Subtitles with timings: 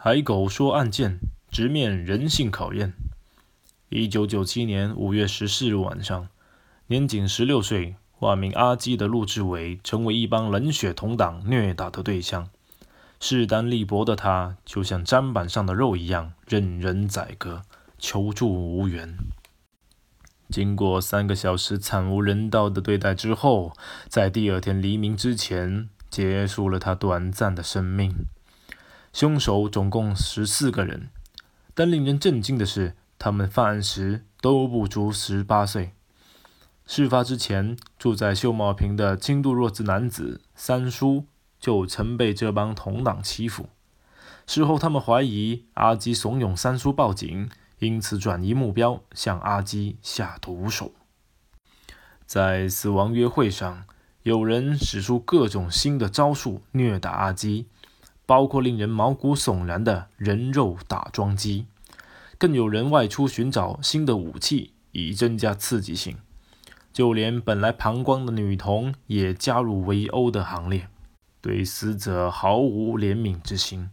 [0.00, 1.18] 海狗说案件
[1.50, 2.92] 直面人性考验。
[3.88, 6.28] 一九九七年五月十四日晚上，
[6.86, 12.48] 年仅十六岁、化名阿基的陆志伟成为一帮冷血同党虐打的对象。
[13.18, 17.62] 势单力薄的他，就像砧板上的肉一样，任人宰割，
[17.98, 19.16] 求助无援。
[20.48, 23.72] 经过三个小时惨无人道的对待之后，
[24.06, 28.14] 在第二天黎明之前，结束了他短暂的生命。
[29.18, 31.08] 凶手总共十四个人，
[31.74, 35.90] 但令人震惊的是，他们犯案时都不足十八岁。
[36.86, 41.24] 事发之前，住在秀茂坪的轻度弱智男子三叔
[41.58, 43.70] 就曾被这帮同党欺负。
[44.46, 50.92] 事后，他们怀疑阿基怂恿三叔报警，因此转移目标，向阿基下毒手。
[52.24, 53.82] 在死亡约会上，
[54.22, 57.66] 有人使出各种新的招数虐打阿基。
[58.28, 61.64] 包括令人毛骨悚然的人肉打桩机，
[62.36, 66.18] 更有人外出寻找新的武器以增加刺激性，
[66.92, 70.88] 就连本来旁观的女童也加入围殴的行列，
[71.40, 73.88] 对死者毫无怜悯之心。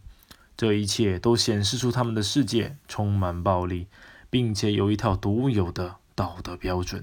[0.54, 3.86] 这一切都显示出他们的世界充满暴力，
[4.28, 7.02] 并且有一套独有的道德标准。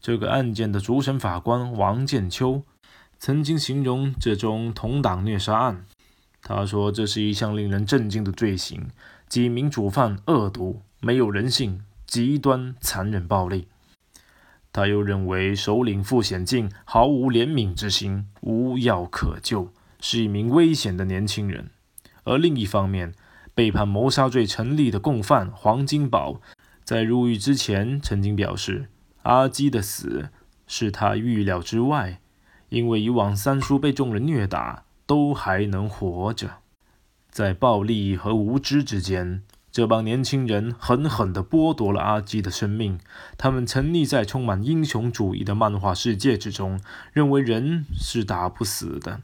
[0.00, 2.62] 这个案件的主审法官王建秋
[3.18, 5.84] 曾经形容这种同党虐杀案。
[6.46, 8.88] 他说：“这是一项令人震惊的罪行，
[9.30, 13.66] 几名主犯恶毒、没有人性、极端残忍暴力。”
[14.70, 21.70] 他又认为首领傅显进毫无怜悯之心，无药可救，是一名危险的年轻人。
[22.24, 23.14] 而另一方面，
[23.54, 26.42] 被判谋杀罪成立的共犯黄金宝，
[26.84, 28.90] 在入狱之前曾经表示，
[29.22, 30.28] 阿基的死
[30.66, 32.20] 是他预料之外，
[32.68, 34.83] 因为以往三叔被众人虐打。
[35.06, 36.58] 都还能活着，
[37.30, 42.98] 在暴力和无知之间，这帮年轻人狠狠地剥夺了阿基的生命。
[43.36, 46.80] 他们沉溺在充满英雄主义的漫画世界之中，
[47.12, 49.22] 认为人是打不死的。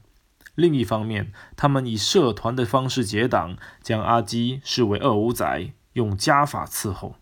[0.56, 7.14] 另一方面，他们以社团的方式结党，将阿基视为二五仔，用家法伺候。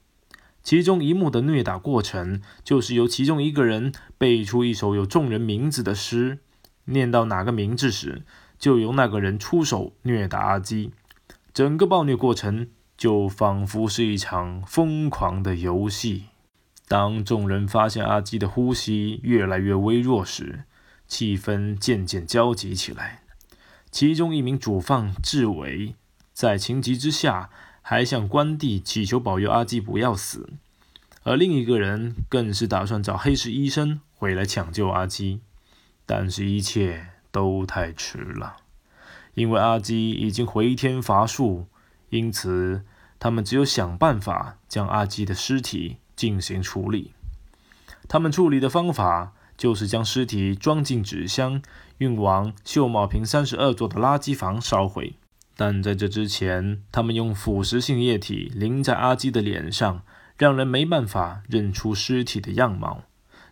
[0.62, 6.38] 其中一幕的虐打过程，就是由其中一个人背出一首有众人名字的诗，
[6.86, 8.22] 念到哪个名字时。
[8.58, 10.91] 就由那个人出手虐打阿基，
[11.54, 16.24] 整个暴虐过程就仿佛是一场疯狂的游戏。
[16.88, 20.64] 当众人发现阿基的呼吸越来越微弱时，
[21.06, 23.22] 气氛渐渐焦急起来。
[23.91, 25.94] 其中一名主犯志伟
[26.32, 27.50] 在情急之下，
[27.82, 30.50] 还向关帝祈求保佑阿基不要死，
[31.22, 35.41] 而另一个人更是打算找黑市医生回来抢救阿基，
[36.04, 37.17] 但是，一切。
[37.38, 38.56] 都太迟了，
[39.34, 41.69] 因为阿基已经回天乏术，
[42.10, 42.82] 因此
[43.21, 47.12] 他们只有想办法将阿基的尸体进行处理。
[48.09, 51.62] 他们处理的方法就是将尸体装进纸箱，
[51.98, 55.15] 运往秀茂坪三十二座的垃圾房烧毁。
[55.54, 60.03] 但在这之前，他们用腐蚀性液体淋在阿基的脸上，
[60.37, 63.04] 让人没办法认出尸体的样貌。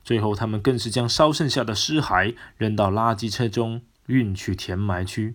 [0.06, 5.34] 最后，他们更是将烧剩下的尸骸扔到垃圾车中，运去填埋区，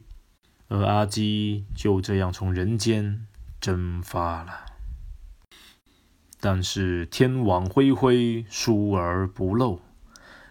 [0.70, 3.28] 而阿基就这样从人间
[3.60, 4.64] 蒸发了。
[6.40, 9.82] 但是天网恢恢，疏而不漏，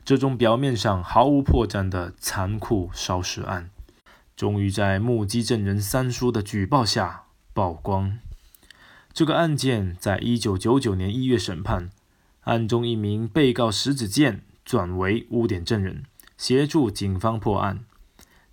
[0.04, 3.70] 这种表面上毫无破绽的残酷烧尸案，
[4.36, 7.22] 终于在目击证人三叔的举报下
[7.54, 8.18] 曝光。
[9.14, 11.88] 这个案件在一九九九年一月审判。
[12.42, 16.04] 案中一名被告石子健转为污点证人，
[16.38, 17.84] 协助警方破案。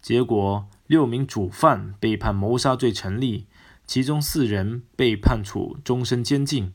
[0.02, 3.46] 结果，六名主犯被判谋杀罪成立，
[3.86, 6.74] 其中四人被判处终身监禁。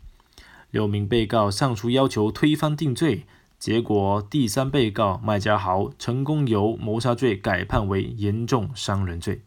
[0.70, 3.26] 六名被告上诉要求推翻定罪，
[3.58, 9.42] 结果第三被告麦家豪成功由谋杀罪改判为严重伤人罪，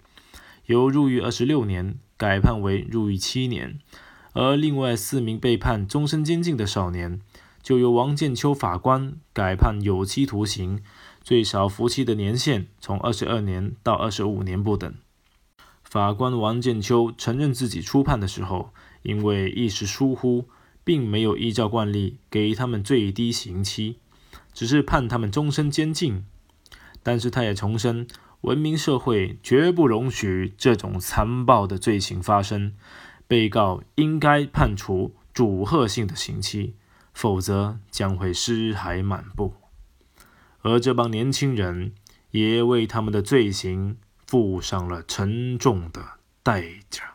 [0.68, 3.80] 由入狱二十六年改判为入狱七年。
[4.34, 7.22] 而另外四名被判终身监禁的少年。
[7.66, 10.84] 就由王建秋法官改判有期徒刑，
[11.24, 14.94] 最少服期的年限从二十二年到二十五年不等。
[15.82, 18.70] 法官王建秋承认自己初判的时候，
[19.02, 20.46] 因为一时疏忽，
[20.84, 23.98] 并没有依照惯例给他们最低刑期，
[24.54, 26.24] 只是判他们终身监禁。
[27.02, 28.06] 但是他也重申，
[28.42, 32.76] 文明社会绝不容许这种残暴的罪行发生，
[33.26, 36.76] 被告应该判处主贺性的刑期。
[37.16, 39.54] 否则将会尸骸满布，
[40.62, 41.96] 而这帮年轻人
[42.32, 43.98] 也为他们的罪行
[44.28, 47.15] 付上了沉重的代价。